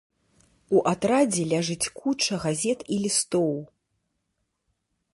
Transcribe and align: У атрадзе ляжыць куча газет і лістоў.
У 0.77 0.79
атрадзе 0.91 1.43
ляжыць 1.51 1.91
куча 1.99 2.35
газет 2.47 2.79
і 2.97 3.01
лістоў. 3.05 3.55